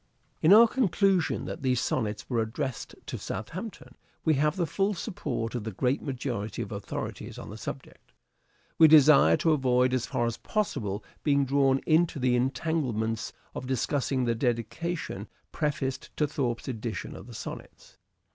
In 0.41 0.51
our 0.51 0.67
conclusion 0.67 1.45
that 1.45 1.61
these 1.61 1.79
Sonnets 1.79 2.27
were 2.27 2.41
addressed 2.41 2.95
to 3.05 3.19
Southampton, 3.19 3.93
we 4.25 4.33
have 4.33 4.55
the 4.55 4.65
full 4.65 4.95
support 4.95 5.53
of 5.53 5.63
the 5.63 5.69
great 5.71 6.01
majority 6.01 6.63
of 6.63 6.71
authorities 6.71 7.37
on 7.37 7.51
the 7.51 7.55
subject. 7.55 8.07
w. 8.07 8.11
H. 8.11 8.13
and 8.13 8.77
We 8.79 8.87
desire 8.87 9.37
to 9.37 9.51
avoid 9.51 9.93
as 9.93 10.07
far 10.07 10.25
as 10.25 10.37
possible 10.37 11.03
being 11.21 11.45
drawn 11.45 11.75
Dedication.6 11.75 11.99
m*° 11.99 12.21
tne 12.23 12.35
entanglements 12.35 13.33
of 13.53 13.67
discussing 13.67 14.25
the 14.25 14.33
dedication 14.33 15.27
prefaced 15.51 16.09
to 16.17 16.25
Thorpe's 16.25 16.67
edition 16.67 17.15
of 17.15 17.27
the 17.27 17.35
Sonnets. 17.35 17.97